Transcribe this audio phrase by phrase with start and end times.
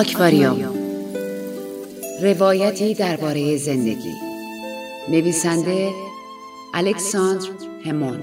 [0.00, 0.74] آکواریوم.
[2.22, 4.12] روایتی درباره زندگی.
[5.08, 5.92] نویسنده
[6.74, 7.48] الکساندر
[7.84, 8.22] همون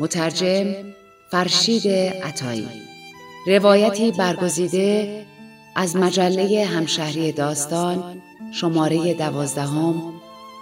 [0.00, 0.74] مترجم
[1.30, 1.88] فرشید
[2.22, 2.68] عطایی.
[3.46, 5.26] روایتی برگزیده
[5.76, 10.12] از مجله همشهری داستان شماره دوازدهم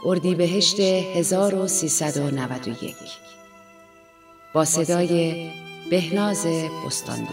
[0.05, 2.95] اردیبهشت 1391
[4.55, 5.51] با صدای
[5.91, 6.47] بهناز
[6.87, 7.29] بستان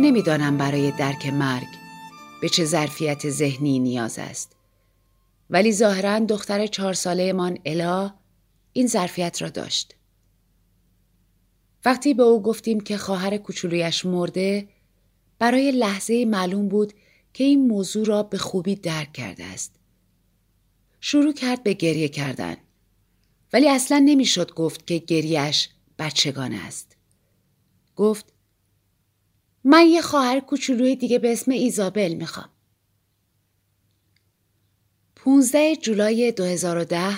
[0.00, 1.66] نمی‌دانم برای درک مرگ
[2.40, 4.56] به چه ظرفیت ذهنی نیاز است.
[5.50, 8.14] ولی ظاهرا دختر چهار ساله من الا
[8.72, 9.94] این ظرفیت را داشت.
[11.84, 14.68] وقتی به او گفتیم که خواهر کوچولویش مرده
[15.38, 16.92] برای لحظه معلوم بود
[17.34, 19.74] که این موضوع را به خوبی درک کرده است.
[21.00, 22.56] شروع کرد به گریه کردن
[23.52, 25.68] ولی اصلا نمی‌شد گفت که گریهش
[25.98, 26.96] بچگانه است.
[27.96, 28.32] گفت
[29.64, 32.48] من یه خواهر کوچولوی دیگه به اسم ایزابل می‌خوام.
[35.16, 37.14] 15 جولای 2010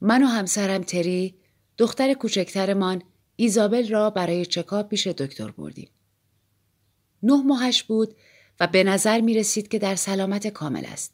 [0.00, 1.34] من و همسرم تری
[1.78, 3.02] دختر کوچکترمان
[3.36, 5.88] ایزابل را برای چکاپ پیش دکتر بردیم.
[7.22, 8.16] نه ماهش بود
[8.60, 11.12] و به نظر می رسید که در سلامت کامل است.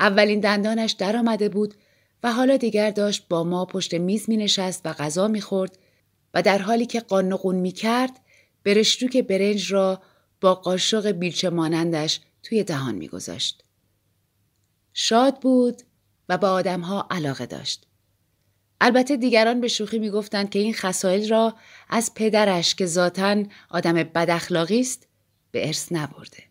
[0.00, 1.74] اولین دندانش در آمده بود
[2.22, 5.78] و حالا دیگر داشت با ما پشت میز می نشست و غذا می خورد
[6.34, 8.20] و در حالی که قانقون می کرد
[8.68, 10.02] برشتوک برنج را
[10.40, 13.64] با قاشق بیلچه مانندش توی دهان میگذاشت.
[14.92, 15.82] شاد بود
[16.28, 17.86] و با آدمها علاقه داشت.
[18.80, 21.54] البته دیگران به شوخی می‌گفتند که این خصایل را
[21.88, 25.08] از پدرش که ذاتا آدم بداخلاقی است
[25.50, 26.42] به ارث نبرده.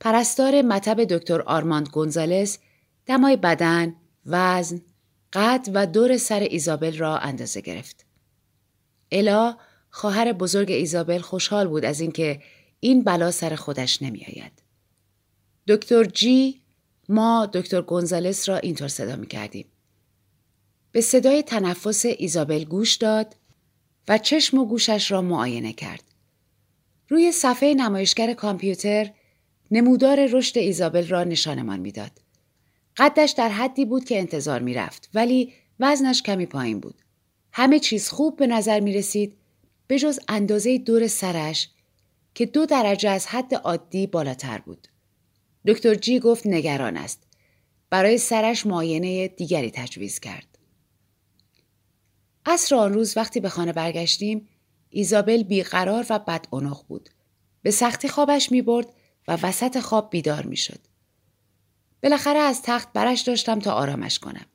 [0.00, 2.58] پرستار مطب دکتر آرماند گونزالس
[3.06, 3.96] دمای بدن،
[4.26, 4.80] وزن،
[5.32, 8.06] قد و دور سر ایزابل را اندازه گرفت.
[9.12, 9.56] الا
[9.90, 12.42] خواهر بزرگ ایزابل خوشحال بود از اینکه
[12.80, 14.52] این بلا سر خودش نمیآید.
[15.68, 16.60] دکتر جی
[17.08, 19.66] ما دکتر گونزالس را اینطور صدا می کردیم.
[20.92, 23.36] به صدای تنفس ایزابل گوش داد
[24.08, 26.02] و چشم و گوشش را معاینه کرد.
[27.08, 29.10] روی صفحه نمایشگر کامپیوتر
[29.70, 32.12] نمودار رشد ایزابل را نشانمان می‌داد.
[32.96, 36.94] قدش در حدی بود که انتظار می رفت ولی وزنش کمی پایین بود.
[37.52, 39.36] همه چیز خوب به نظر می رسید
[39.90, 41.68] به جز اندازه دور سرش
[42.34, 44.88] که دو درجه از حد عادی بالاتر بود.
[45.66, 47.22] دکتر جی گفت نگران است.
[47.90, 50.58] برای سرش معاینه دیگری تجویز کرد.
[52.46, 54.48] عصر آن روز وقتی به خانه برگشتیم
[54.90, 56.46] ایزابل بیقرار و بد
[56.88, 57.10] بود.
[57.62, 58.86] به سختی خوابش می برد
[59.28, 60.80] و وسط خواب بیدار می شد.
[62.02, 64.46] بالاخره از تخت برش داشتم تا آرامش کنم.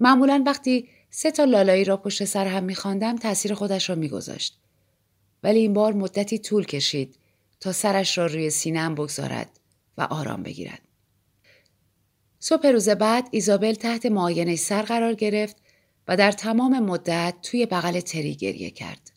[0.00, 4.58] معمولا وقتی سه تا لالایی را پشت سر هم میخواندم تاثیر خودش را میگذاشت
[5.42, 7.18] ولی این بار مدتی طول کشید
[7.60, 9.60] تا سرش را روی سینهام بگذارد
[9.98, 10.80] و آرام بگیرد
[12.40, 15.56] صبح روز بعد ایزابل تحت معاینه سر قرار گرفت
[16.08, 19.10] و در تمام مدت توی بغل تری گریه کرد.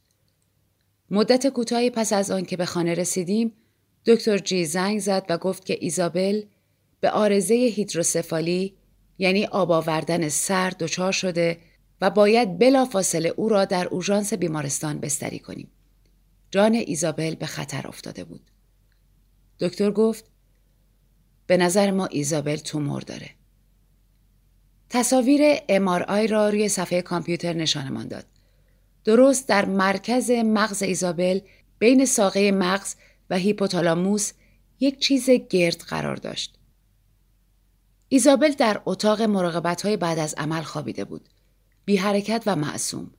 [1.11, 3.53] مدت کوتاهی پس از آن که به خانه رسیدیم
[4.05, 6.43] دکتر جی زنگ زد و گفت که ایزابل
[6.99, 8.75] به آرزه هیدروسفالی
[9.17, 11.57] یعنی آب آوردن سر دچار شده
[12.01, 15.71] و باید بلافاصله او را در اورژانس بیمارستان بستری کنیم.
[16.51, 18.51] جان ایزابل به خطر افتاده بود.
[19.59, 20.25] دکتر گفت
[21.47, 23.29] به نظر ما ایزابل تومور داره.
[24.89, 25.41] تصاویر
[26.07, 28.25] آی را روی صفحه کامپیوتر نشانمان داد.
[29.03, 31.39] درست در مرکز مغز ایزابل
[31.79, 32.95] بین ساقه مغز
[33.29, 34.31] و هیپوتالاموس
[34.79, 36.57] یک چیز گرد قرار داشت.
[38.09, 41.29] ایزابل در اتاق مراقبت های بعد از عمل خوابیده بود.
[41.85, 43.11] بی حرکت و معصوم.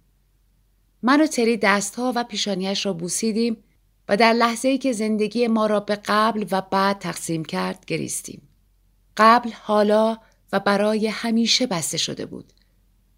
[1.03, 3.57] من و تری دستها و پیشانیش را بوسیدیم
[4.09, 8.49] و در لحظه ای که زندگی ما را به قبل و بعد تقسیم کرد گریستیم.
[9.17, 10.19] قبل حالا
[10.53, 12.53] و برای همیشه بسته شده بود.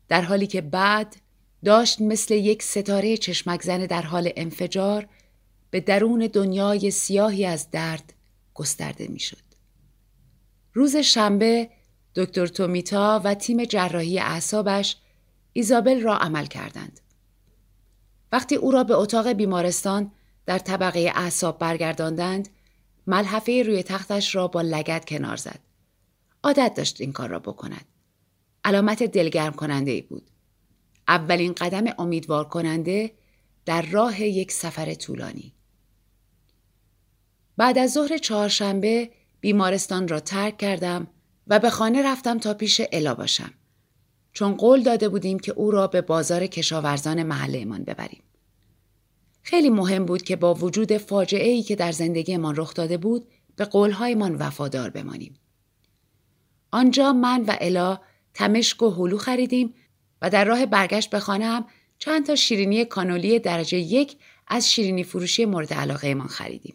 [0.08, 1.16] در حالی که بعد
[1.64, 5.08] داشت مثل یک ستاره چشمک زن در حال انفجار
[5.70, 8.14] به درون دنیای سیاهی از درد
[8.54, 9.42] گسترده می‌شد.
[10.72, 11.70] روز شنبه
[12.14, 14.96] دکتر تومیتا و تیم جراحی اعصابش
[15.56, 17.00] ایزابل را عمل کردند.
[18.32, 20.12] وقتی او را به اتاق بیمارستان
[20.46, 22.48] در طبقه اعصاب برگرداندند،
[23.06, 25.60] ملحفه روی تختش را با لگت کنار زد.
[26.42, 27.84] عادت داشت این کار را بکند.
[28.64, 30.30] علامت دلگرم کننده ای بود.
[31.08, 33.12] اولین قدم امیدوار کننده
[33.64, 35.54] در راه یک سفر طولانی.
[37.56, 39.10] بعد از ظهر چهارشنبه
[39.40, 41.06] بیمارستان را ترک کردم
[41.46, 43.50] و به خانه رفتم تا پیش الا باشم.
[44.34, 48.22] چون قول داده بودیم که او را به بازار کشاورزان محلهمان ببریم.
[49.42, 53.26] خیلی مهم بود که با وجود فاجعه ای که در زندگیمان رخ داده بود
[53.56, 55.34] به قولهایمان وفادار بمانیم.
[56.70, 58.00] آنجا من و الا
[58.34, 59.74] تمشک و هلو خریدیم
[60.22, 61.64] و در راه برگشت به خانه هم
[61.98, 64.16] چند تا شیرینی کانولی درجه یک
[64.48, 66.74] از شیرینی فروشی مورد علاقه من خریدیم.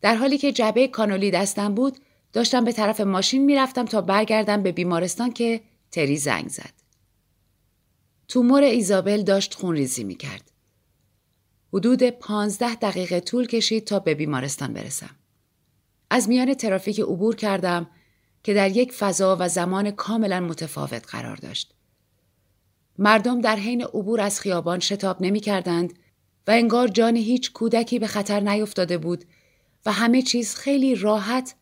[0.00, 1.98] در حالی که جبه کانولی دستم بود
[2.32, 5.60] داشتم به طرف ماشین می‌رفتم تا برگردم به بیمارستان که
[5.96, 6.72] تری زنگ زد.
[8.28, 10.50] تومور ایزابل داشت خونریزی می کرد.
[11.72, 15.10] حدود پانزده دقیقه طول کشید تا به بیمارستان برسم.
[16.10, 17.90] از میان ترافیک عبور کردم
[18.42, 21.74] که در یک فضا و زمان کاملا متفاوت قرار داشت.
[22.98, 25.92] مردم در حین عبور از خیابان شتاب نمی کردند
[26.46, 29.24] و انگار جان هیچ کودکی به خطر نیفتاده بود
[29.86, 31.54] و همه چیز خیلی راحت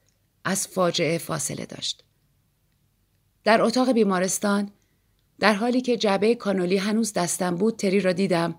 [0.44, 2.04] از فاجعه فاصله داشت.
[3.44, 4.70] در اتاق بیمارستان
[5.38, 8.54] در حالی که جعبه کانولی هنوز دستم بود تری را دیدم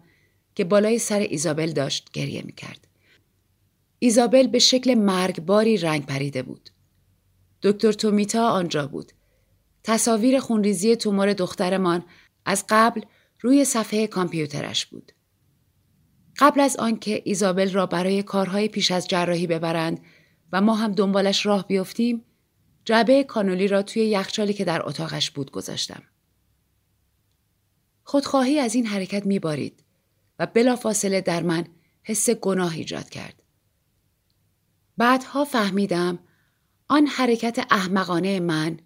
[0.56, 2.88] که بالای سر ایزابل داشت گریه می کرد.
[4.00, 6.70] ایزابل به شکل مرگباری رنگ پریده بود.
[7.62, 9.12] دکتر تومیتا آنجا بود.
[9.84, 12.04] تصاویر خونریزی تومور دخترمان
[12.46, 13.02] از قبل
[13.42, 15.12] روی صفحه کامپیوترش بود.
[16.40, 20.00] قبل از آنکه ایزابل را برای کارهای پیش از جراحی ببرند
[20.52, 22.26] و ما هم دنبالش راه بیفتیم
[22.86, 26.04] جعبه کانولی را توی یخچالی که در اتاقش بود گذاشتم.
[28.04, 29.84] خودخواهی از این حرکت میبارید
[30.40, 31.68] و بلافاصله در من
[32.04, 33.44] حس گناه ایجاد کرد.
[34.98, 36.20] بعدها فهمیدم
[36.88, 38.80] آن حرکت احمقانه من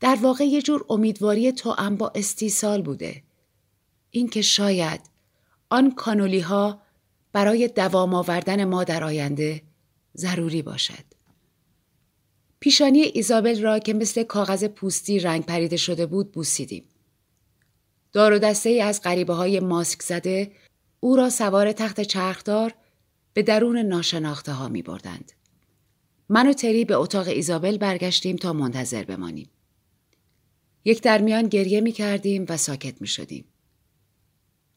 [0.00, 3.22] در واقع یه جور امیدواری توأم با استیصال بوده.
[4.10, 5.00] اینکه شاید
[5.70, 6.82] آن کانولی ها
[7.32, 9.62] برای دوام آوردن ما در آینده
[10.16, 11.13] ضروری باشد.
[12.64, 16.84] پیشانی ایزابل را که مثل کاغذ پوستی رنگ پریده شده بود بوسیدیم.
[18.12, 20.52] دار و دسته ای از غریبه های ماسک زده
[21.00, 22.74] او را سوار تخت چرخدار
[23.32, 25.32] به درون ناشناخته ها می بردند.
[26.28, 29.50] من و تری به اتاق ایزابل برگشتیم تا منتظر بمانیم.
[30.84, 33.44] یک درمیان گریه می کردیم و ساکت می شدیم.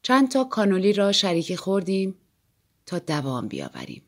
[0.02, 2.14] چند تا کانولی را شریکی خوردیم
[2.86, 4.02] تا دوام بیاوریم.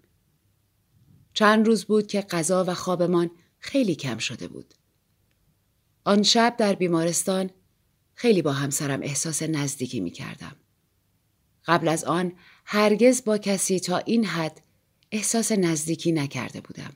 [1.32, 3.30] چند روز بود که غذا و خوابمان
[3.60, 4.74] خیلی کم شده بود.
[6.04, 7.50] آن شب در بیمارستان
[8.14, 10.56] خیلی با همسرم احساس نزدیکی می کردم.
[11.66, 12.32] قبل از آن
[12.64, 14.60] هرگز با کسی تا این حد
[15.12, 16.92] احساس نزدیکی نکرده بودم.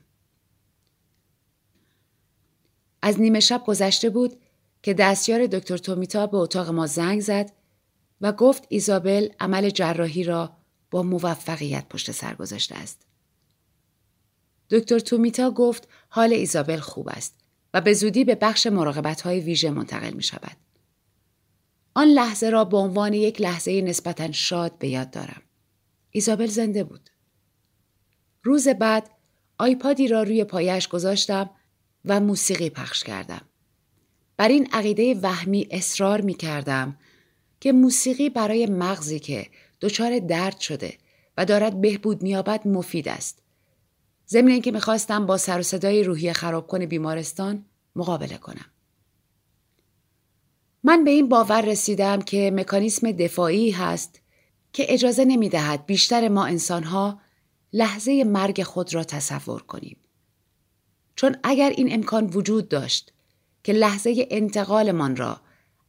[3.01, 4.41] از نیمه شب گذشته بود
[4.83, 7.51] که دستیار دکتر تومیتا به اتاق ما زنگ زد
[8.21, 10.57] و گفت ایزابل عمل جراحی را
[10.91, 13.04] با موفقیت پشت سر گذاشته است.
[14.75, 17.35] دکتر تومیتا گفت حال ایزابل خوب است
[17.73, 20.57] و به زودی به بخش مراقبت های ویژه منتقل می شود.
[21.93, 25.41] آن لحظه را به عنوان یک لحظه نسبتا شاد به یاد دارم.
[26.11, 27.09] ایزابل زنده بود.
[28.43, 29.09] روز بعد
[29.57, 31.49] آیپادی را روی پایش گذاشتم
[32.05, 33.41] و موسیقی پخش کردم.
[34.37, 36.97] بر این عقیده وهمی اصرار می کردم
[37.59, 39.47] که موسیقی برای مغزی که
[39.81, 40.97] دچار درد شده
[41.37, 43.44] و دارد بهبود میابد مفید است.
[44.29, 47.65] ضمن اینکه می‌خواستم با سر و صدای روحی خرابکن بیمارستان
[47.95, 48.65] مقابله کنم.
[50.83, 54.21] من به این باور رسیدم که مکانیسم دفاعی هست
[54.73, 57.19] که اجازه نمی‌دهد بیشتر ما انسانها
[57.73, 59.97] لحظه مرگ خود را تصور کنیم.
[61.15, 63.13] چون اگر این امکان وجود داشت
[63.63, 65.41] که لحظه انتقالمان را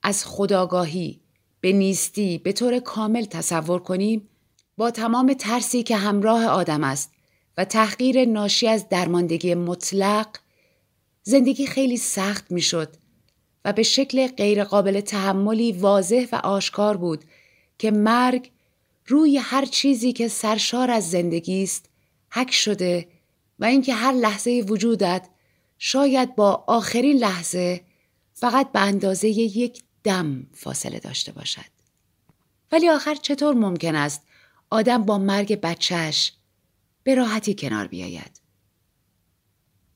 [0.02, 1.20] از خداگاهی
[1.60, 4.28] به نیستی به طور کامل تصور کنیم
[4.76, 7.12] با تمام ترسی که همراه آدم است
[7.56, 10.28] و تحقیر ناشی از درماندگی مطلق
[11.22, 12.96] زندگی خیلی سخت می‌شد
[13.64, 17.24] و به شکل غیرقابل تحملی واضح و آشکار بود
[17.78, 18.50] که مرگ
[19.06, 21.88] روی هر چیزی که سرشار از زندگی است
[22.30, 23.08] حک شده
[23.58, 25.28] و اینکه هر لحظه وجودت
[25.78, 27.80] شاید با آخرین لحظه
[28.34, 31.76] فقط به اندازه یک دم فاصله داشته باشد.
[32.72, 34.22] ولی آخر چطور ممکن است
[34.70, 36.32] آدم با مرگ بچهش
[37.06, 38.40] به راحتی کنار بیاید؟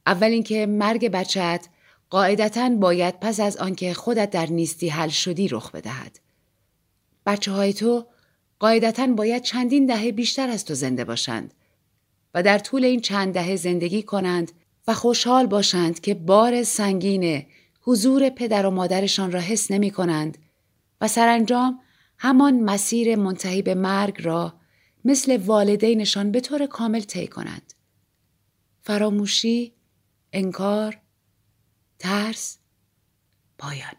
[0.06, 1.68] اول اینکه مرگ بچت
[2.10, 6.20] قاعدتا باید پس از آنکه خودت در نیستی حل شدی رخ بدهد.
[7.26, 8.06] بچه های تو
[8.58, 11.54] قاعدتا باید چندین دهه بیشتر از تو زنده باشند
[12.34, 14.52] و در طول این چند دهه زندگی کنند
[14.86, 17.46] و خوشحال باشند که بار سنگین
[17.80, 20.38] حضور پدر و مادرشان را حس نمی کنند
[21.00, 21.80] و سرانجام
[22.18, 24.59] همان مسیر منتهی به مرگ را
[25.04, 27.74] مثل والدینشان به طور کامل طی کنند.
[28.82, 29.74] فراموشی،
[30.32, 31.00] انکار،
[31.98, 32.58] ترس،
[33.58, 33.94] پایان.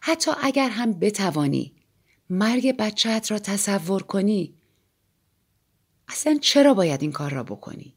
[0.00, 1.74] حتی اگر هم بتوانی
[2.30, 4.54] مرگ بچهت را تصور کنی
[6.08, 7.96] اصلا چرا باید این کار را بکنی؟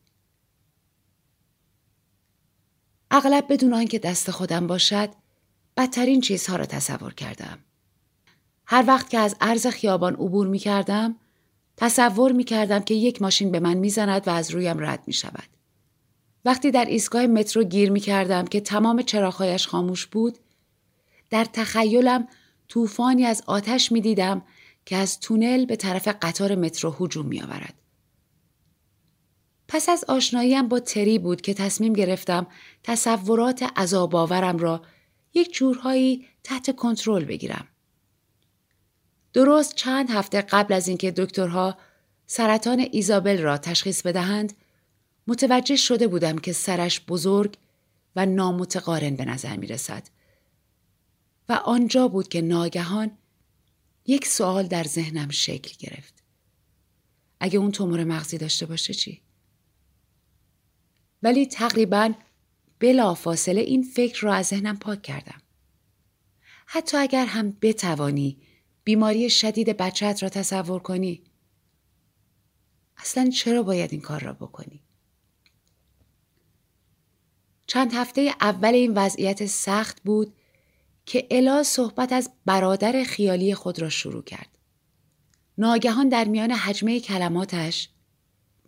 [3.11, 5.09] اغلب بدون آنکه دست خودم باشد
[5.77, 7.59] بدترین چیزها را تصور کردم.
[8.67, 11.15] هر وقت که از عرض خیابان عبور می کردم
[11.77, 15.13] تصور می کردم که یک ماشین به من می زند و از رویم رد می
[15.13, 15.49] شود.
[16.45, 20.37] وقتی در ایستگاه مترو گیر می کردم که تمام چراغهایش خاموش بود
[21.29, 22.27] در تخیلم
[22.67, 24.41] طوفانی از آتش می دیدم
[24.85, 27.73] که از تونل به طرف قطار مترو هجوم می آورد.
[29.67, 32.47] پس از آشناییم با تری بود که تصمیم گرفتم
[32.83, 34.81] تصورات عذاباورم را
[35.33, 37.67] یک جورهایی تحت کنترل بگیرم.
[39.35, 41.77] درست چند هفته قبل از اینکه دکترها
[42.27, 44.53] سرطان ایزابل را تشخیص بدهند
[45.27, 47.57] متوجه شده بودم که سرش بزرگ
[48.15, 50.03] و نامتقارن به نظر می رسد.
[51.49, 53.11] و آنجا بود که ناگهان
[54.05, 56.13] یک سوال در ذهنم شکل گرفت.
[57.39, 59.21] اگه اون تومور مغزی داشته باشه چی؟
[61.23, 62.13] ولی تقریبا
[62.79, 65.41] بلا فاصله این فکر را از ذهنم پاک کردم.
[66.65, 68.37] حتی اگر هم بتوانی
[68.85, 71.23] بیماری شدید بچت را تصور کنی
[72.97, 74.83] اصلا چرا باید این کار را بکنی؟
[77.67, 80.33] چند هفته اول این وضعیت سخت بود
[81.05, 84.57] که الا صحبت از برادر خیالی خود را شروع کرد.
[85.57, 87.89] ناگهان در میان حجمه کلماتش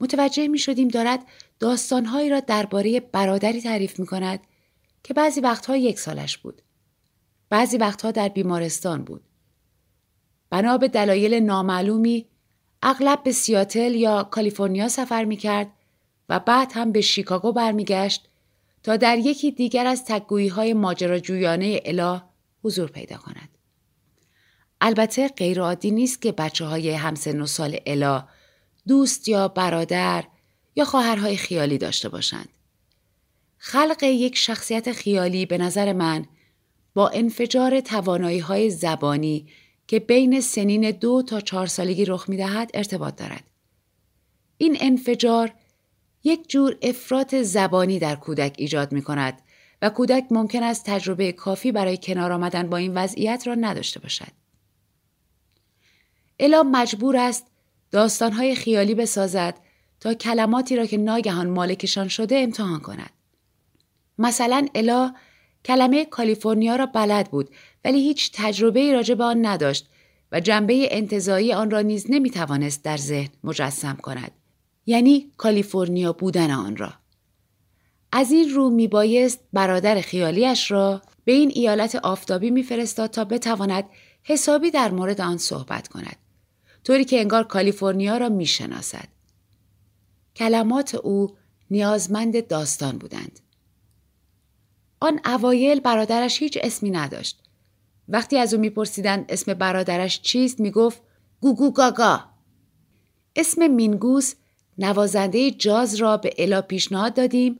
[0.01, 1.25] متوجه می شدیم دارد
[1.59, 4.39] داستانهایی را درباره برادری تعریف می کند
[5.03, 6.61] که بعضی وقتها یک سالش بود.
[7.49, 9.26] بعضی وقتها در بیمارستان بود.
[10.49, 12.25] بنا به دلایل نامعلومی
[12.83, 15.67] اغلب به سیاتل یا کالیفرنیا سفر می کرد
[16.29, 18.29] و بعد هم به شیکاگو برمیگشت
[18.83, 22.21] تا در یکی دیگر از تکگویی های ماجراجویانه اله
[22.63, 23.49] حضور پیدا کند.
[24.81, 28.27] البته غیرعادی نیست که بچه های همسن و سال الا
[28.87, 30.23] دوست یا برادر
[30.75, 32.49] یا خواهرهای خیالی داشته باشند.
[33.57, 36.25] خلق یک شخصیت خیالی به نظر من
[36.93, 39.47] با انفجار توانایی های زبانی
[39.87, 43.43] که بین سنین دو تا چهار سالگی رخ می دهد ارتباط دارد.
[44.57, 45.53] این انفجار
[46.23, 49.41] یک جور افراط زبانی در کودک ایجاد می کند
[49.81, 54.31] و کودک ممکن است تجربه کافی برای کنار آمدن با این وضعیت را نداشته باشد.
[56.39, 57.45] الا مجبور است
[57.91, 59.57] داستانهای خیالی بسازد
[59.99, 63.09] تا کلماتی را که ناگهان مالکشان شده امتحان کند.
[64.17, 65.13] مثلا الا
[65.67, 67.49] کلمه کالیفرنیا را بلد بود
[67.85, 69.89] ولی هیچ تجربه راجع به آن نداشت
[70.31, 74.31] و جنبه انتظایی آن را نیز نمی توانست در ذهن مجسم کند.
[74.85, 76.93] یعنی کالیفرنیا بودن آن را.
[78.11, 83.83] از این رو می بایست برادر خیالیش را به این ایالت آفتابی میفرستاد تا بتواند
[84.23, 86.15] حسابی در مورد آن صحبت کند.
[86.83, 89.07] طوری که انگار کالیفرنیا را می‌شناسد.
[90.35, 91.37] کلمات او
[91.71, 93.39] نیازمند داستان بودند.
[94.99, 97.43] آن اوایل برادرش هیچ اسمی نداشت.
[98.09, 101.01] وقتی از او میپرسیدند اسم برادرش چیست می‌گفت
[101.41, 102.23] گوگو گاگا.
[103.35, 104.33] اسم مینگوس
[104.77, 107.59] نوازنده جاز را به الا پیشنهاد دادیم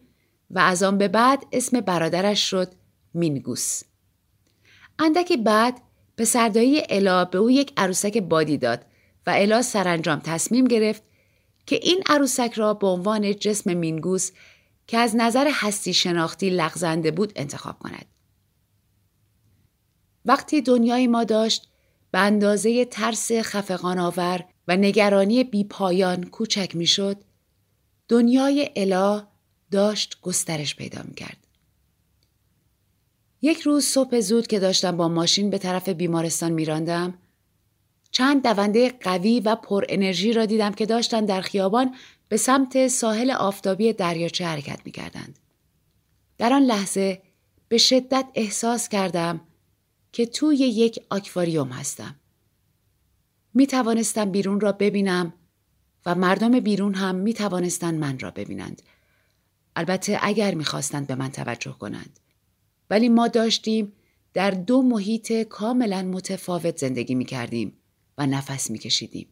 [0.49, 2.71] و از آن به بعد اسم برادرش شد
[3.13, 3.81] مینگوس.
[4.99, 5.81] اندکی بعد
[6.15, 8.85] به سردایی الا به او یک عروسک بادی داد
[9.27, 11.03] و الا سرانجام تصمیم گرفت
[11.65, 14.31] که این عروسک را به عنوان جسم مینگوس
[14.87, 18.05] که از نظر هستی شناختی لغزنده بود انتخاب کند.
[20.25, 21.67] وقتی دنیای ما داشت
[22.11, 27.17] به اندازه ترس خفقان آور و نگرانی بیپایان کوچک می‌شد
[28.07, 29.27] دنیای الا
[29.71, 31.47] داشت گسترش پیدا می کرد.
[33.41, 37.13] یک روز صبح زود که داشتم با ماشین به طرف بیمارستان میراندم
[38.11, 41.95] چند دونده قوی و پر انرژی را دیدم که داشتن در خیابان
[42.29, 45.39] به سمت ساحل آفتابی دریاچه حرکت می کردند.
[46.37, 47.21] در آن لحظه
[47.67, 49.41] به شدت احساس کردم
[50.11, 52.15] که توی یک آکواریوم هستم.
[53.53, 55.33] می توانستم بیرون را ببینم
[56.05, 58.81] و مردم بیرون هم می توانستند من را ببینند.
[59.75, 62.19] البته اگر می خواستند به من توجه کنند.
[62.89, 63.93] ولی ما داشتیم
[64.33, 67.77] در دو محیط کاملا متفاوت زندگی می کردیم
[68.17, 69.27] و نفس می کشیدیم.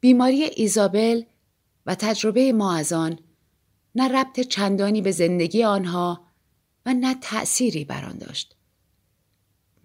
[0.00, 1.22] بیماری ایزابل
[1.86, 3.18] و تجربه ما از آن
[3.94, 6.26] نه ربط چندانی به زندگی آنها
[6.86, 8.56] و نه تأثیری بر آن داشت.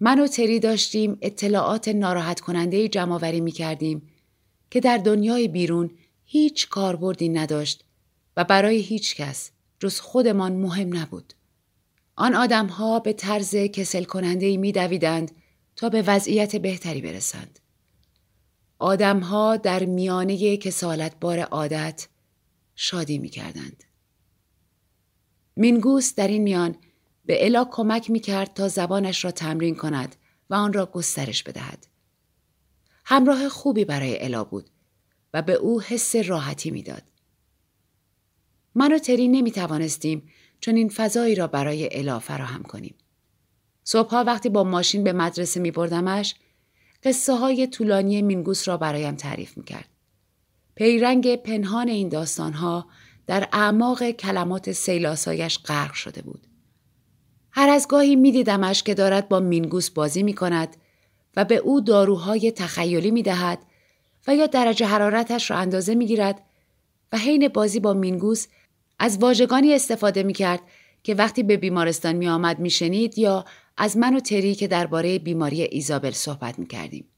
[0.00, 4.08] من و تری داشتیم اطلاعات ناراحت کننده جمعآوری می کردیم
[4.70, 5.90] که در دنیای بیرون
[6.24, 7.84] هیچ کاربردی نداشت
[8.36, 11.32] و برای هیچ کس جز خودمان مهم نبود.
[12.16, 15.30] آن آدمها به طرز کسل کننده می دویدند
[15.76, 17.58] تا به وضعیت بهتری برسند.
[18.78, 22.08] آدمها در میانه کسالت بار عادت
[22.74, 23.84] شادی می کردند.
[25.56, 26.76] مینگوس در این میان
[27.26, 30.16] به الا کمک می کرد تا زبانش را تمرین کند
[30.50, 31.86] و آن را گسترش بدهد.
[33.04, 34.70] همراه خوبی برای الا بود
[35.34, 37.02] و به او حس راحتی می‌داد.
[38.74, 40.28] من و تری نمی توانستیم
[40.60, 42.94] چون این فضایی را برای الا فراهم کنیم.
[43.84, 46.34] صبحها وقتی با ماشین به مدرسه می بردمش
[47.02, 49.88] قصه های طولانی مینگوس را برایم تعریف می کرد.
[50.74, 52.86] پیرنگ پنهان این داستانها
[53.26, 56.46] در اعماق کلمات سیلاسایش غرق شده بود.
[57.50, 60.76] هر از گاهی می دیدمش که دارد با مینگوس بازی می کند
[61.36, 63.58] و به او داروهای تخیلی می دهد
[64.26, 66.42] و یا درجه حرارتش را اندازه می گیرد
[67.12, 68.46] و حین بازی با مینگوس
[68.98, 70.60] از واژگانی استفاده می کرد
[71.02, 73.44] که وقتی به بیمارستان می آمد می شنید یا
[73.76, 77.08] از من و تری که درباره بیماری ایزابل صحبت می کردیم.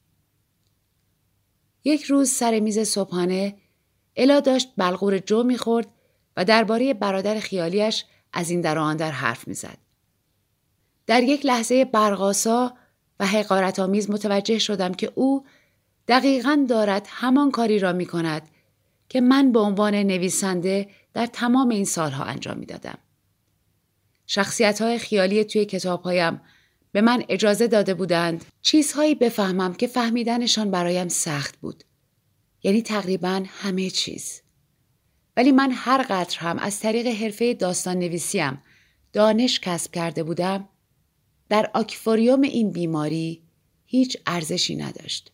[1.85, 3.57] یک روز سر میز صبحانه
[4.16, 5.87] الا داشت بلغور جو می‌خورد
[6.37, 9.79] و درباره برادر خیالیش از این در آن در حرف می‌زد.
[11.07, 12.75] در یک لحظه برقاسا
[13.21, 15.44] و حقارت آمیز متوجه شدم که او
[16.09, 18.49] دقیقا دارد همان کاری را می کند
[19.09, 22.99] که من به عنوان نویسنده در تمام این سالها انجام می دادم.
[24.31, 26.41] شخصیت های خیالی توی کتابهایم
[26.93, 31.85] به من اجازه داده بودند چیزهایی بفهمم که فهمیدنشان برایم سخت بود.
[32.62, 34.43] یعنی تقریبا همه چیز.
[35.37, 38.62] ولی من هر قدر هم از طریق حرفه داستان نویسیم
[39.12, 40.69] دانش کسب کرده بودم
[41.49, 43.43] در آکفوریوم این بیماری
[43.87, 45.33] هیچ ارزشی نداشت.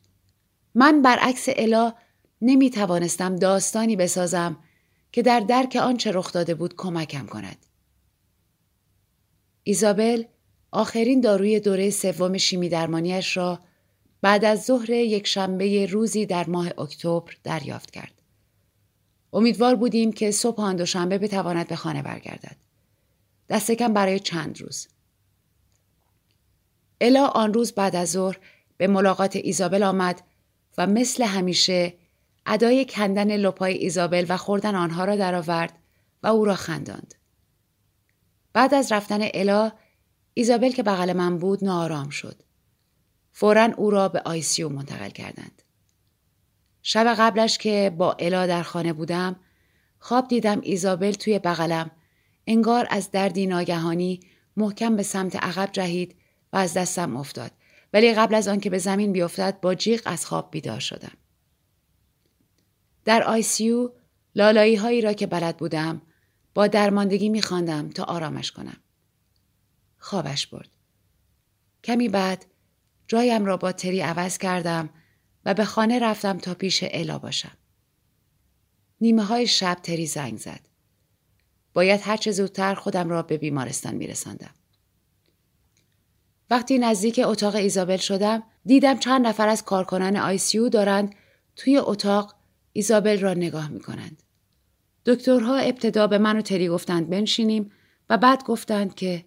[0.75, 1.95] من برعکس الا
[2.43, 4.57] نمی توانستم داستانی بسازم
[5.13, 7.57] که در درک آنچه رخ داده بود کمکم کند.
[9.65, 10.25] ایزابل
[10.71, 13.61] آخرین داروی دوره سوم شیمی درمانیش را
[14.23, 18.23] بعد از ظهر یک شنبه روزی در ماه اکتبر دریافت کرد.
[19.33, 22.57] امیدوار بودیم که صبح آن دوشنبه بتواند به خانه برگردد.
[23.49, 24.89] دست کم برای چند روز.
[27.01, 28.39] الا آن روز بعد از ظهر
[28.77, 30.23] به ملاقات ایزابل آمد
[30.79, 31.95] و مثل همیشه
[32.47, 35.79] ادای کندن لپای ایزابل و خوردن آنها را درآورد
[36.23, 37.15] و او را خنداند.
[38.55, 39.73] بعد از رفتن الا
[40.35, 42.43] ایزابل که بغل من بود ناآرام شد.
[43.33, 45.63] فورا او را به ICU منتقل کردند.
[46.83, 49.37] شب قبلش که با الا در خانه بودم
[49.99, 51.91] خواب دیدم ایزابل توی بغلم
[52.47, 54.21] انگار از دردی ناگهانی
[54.57, 56.17] محکم به سمت عقب جهید
[56.53, 57.51] و از دستم افتاد
[57.93, 61.13] ولی قبل از آنکه به زمین بیفتد با جیغ از خواب بیدار شدم.
[63.05, 63.91] در ICU
[64.35, 66.03] لالایی هایی را که بلد بودم
[66.55, 68.77] با درماندگی میخواندم تا آرامش کنم.
[69.99, 70.69] خوابش برد.
[71.85, 72.47] کمی بعد
[73.09, 74.91] جایم را با تری عوض کردم
[75.45, 77.57] و به خانه رفتم تا پیش الا باشم.
[79.01, 80.61] نیمه های شب تری زنگ زد.
[81.75, 84.55] باید هرچه زودتر خودم را به بیمارستان میرساندم.
[86.51, 91.15] وقتی نزدیک اتاق ایزابل شدم دیدم چند نفر از کارکنان آیسیو دارند
[91.57, 92.35] توی اتاق
[92.73, 94.23] ایزابل را نگاه می کنند.
[95.07, 97.71] دکترها ابتدا به من و تری گفتند بنشینیم
[98.11, 99.25] و بعد گفتند که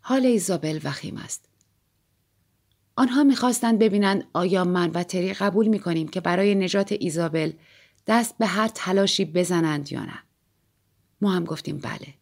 [0.00, 1.48] حال ایزابل وخیم است.
[2.96, 7.52] آنها می‌خواستند ببینند آیا من و تری قبول می‌کنیم که برای نجات ایزابل
[8.06, 10.18] دست به هر تلاشی بزنند یا نه.
[11.20, 12.14] ما هم گفتیم بله.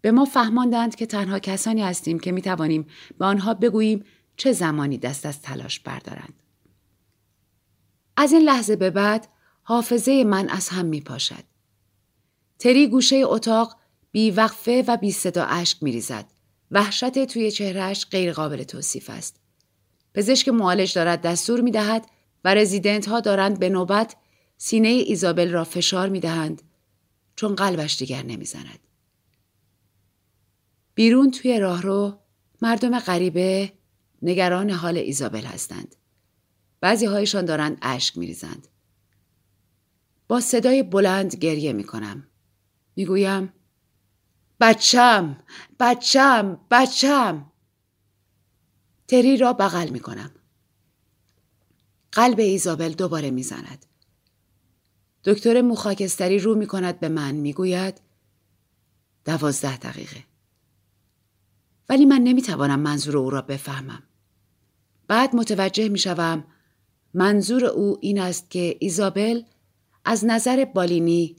[0.00, 2.86] به ما فهماندند که تنها کسانی هستیم که می‌توانیم
[3.18, 4.04] به آنها بگوییم
[4.36, 6.42] چه زمانی دست از تلاش بردارند.
[8.16, 9.28] از این لحظه به بعد
[9.62, 11.44] حافظه من از هم می پاشد.
[12.64, 13.76] تری گوشه اتاق
[14.12, 16.26] بی وقفه و بی صدا اشک می ریزد.
[16.70, 19.40] وحشت توی چهرهش غیر قابل توصیف است.
[20.14, 22.06] پزشک معالج دارد دستور می دهد
[22.44, 24.16] و رزیدنت ها دارند به نوبت
[24.56, 26.62] سینه ایزابل را فشار می دهند
[27.36, 28.78] چون قلبش دیگر نمی زند.
[30.94, 32.18] بیرون توی راهرو
[32.62, 33.72] مردم غریبه
[34.22, 35.96] نگران حال ایزابل هستند.
[36.80, 38.68] بعضی هایشان دارند اشک می ریزند.
[40.28, 42.26] با صدای بلند گریه می کنم.
[42.96, 43.52] می گویم
[44.60, 45.36] بچم
[45.80, 47.52] بچم بچم
[49.08, 50.30] تری را بغل می کنم.
[52.12, 53.86] قلب ایزابل دوباره می زند.
[55.24, 58.00] دکتر مخاکستری رو می کند به من می گوید
[59.24, 60.24] دوازده دقیقه.
[61.88, 64.02] ولی من نمی توانم منظور او را بفهمم.
[65.08, 66.44] بعد متوجه می شوم
[67.14, 69.42] منظور او این است که ایزابل
[70.04, 71.36] از نظر بالینی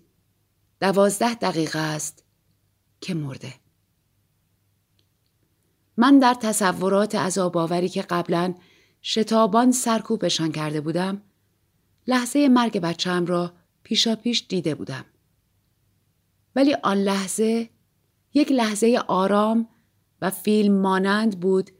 [0.79, 2.23] دوازده دقیقه است
[3.01, 3.53] که مرده.
[5.97, 8.53] من در تصورات عذاباوری که قبلا
[9.01, 11.21] شتابان سرکوبشان کرده بودم
[12.07, 15.05] لحظه مرگ بچم را پیشا پیش دیده بودم.
[16.55, 17.69] ولی آن لحظه
[18.33, 19.67] یک لحظه آرام
[20.21, 21.71] و فیلم مانند بود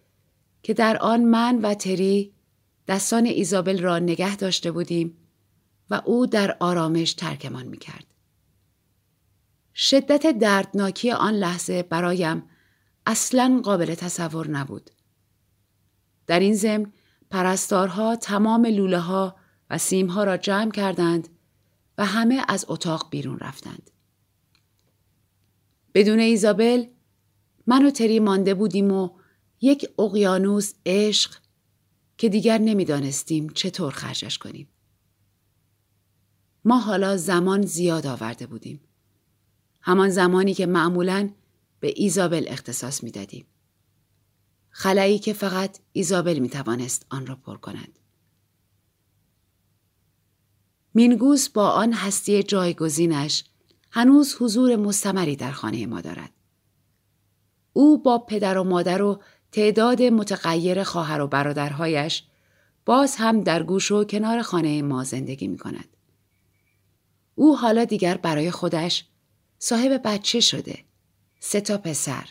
[0.63, 2.33] که در آن من و تری
[2.87, 5.17] دستان ایزابل را نگه داشته بودیم
[5.89, 8.14] و او در آرامش ترکمان می کرد.
[9.75, 12.43] شدت دردناکی آن لحظه برایم
[13.05, 14.91] اصلا قابل تصور نبود.
[16.27, 16.93] در این ضمن
[17.29, 19.35] پرستارها تمام لوله ها
[19.69, 21.29] و سیم ها را جمع کردند
[21.97, 23.91] و همه از اتاق بیرون رفتند.
[25.93, 26.85] بدون ایزابل
[27.67, 29.09] من و تری مانده بودیم و
[29.61, 31.35] یک اقیانوس عشق
[32.17, 34.67] که دیگر نمی‌دانستیم چطور خرجش کنیم.
[36.65, 38.79] ما حالا زمان زیاد آورده بودیم.
[39.87, 41.29] همان زمانی که معمولا
[41.79, 43.45] به ایزابل اختصاص می‌دادیم.
[44.69, 47.99] خلایی که فقط ایزابل می توانست آن را پر کند.
[50.93, 53.43] مینگوس با آن هستی جایگزینش
[53.91, 56.31] هنوز حضور مستمری در خانه ما دارد.
[57.73, 59.21] او با پدر و مادر و
[59.51, 62.23] تعداد متغیر خواهر و برادرهایش
[62.85, 65.97] باز هم در گوش و کنار خانه ما زندگی می کند.
[67.35, 69.05] او حالا دیگر برای خودش
[69.59, 70.79] صاحب بچه شده.
[71.39, 72.29] سه تا پسر.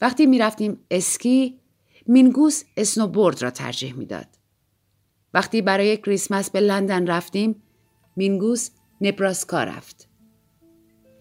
[0.00, 1.60] وقتی می رفتیم اسکی
[2.06, 4.26] مینگوس اسنوبورد را ترجیح می‌داد.
[5.34, 7.62] وقتی برای کریسمس به لندن رفتیم
[8.16, 10.08] مینگوس نبراسکا رفت.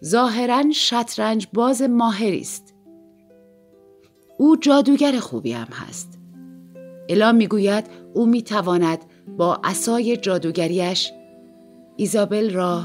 [0.03, 2.73] ظاهرا شطرنج باز ماهری است.
[4.37, 6.19] او جادوگر خوبی هم هست.
[7.09, 8.99] الا می‌گوید او می‌تواند
[9.37, 11.11] با اسای جادوگریش
[11.97, 12.83] ایزابل را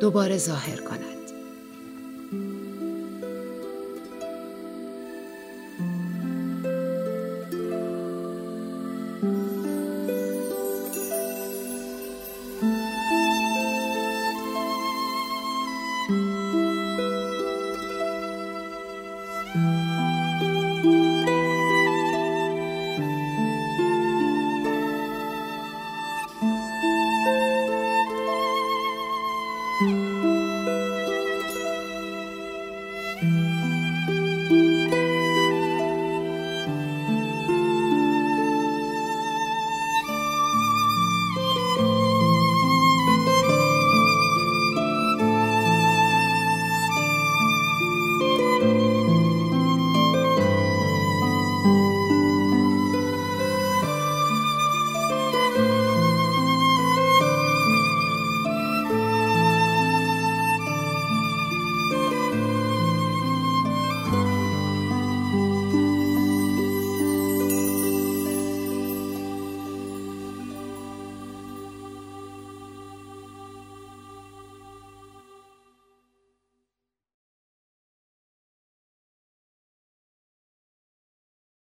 [0.00, 1.17] دوباره ظاهر کند.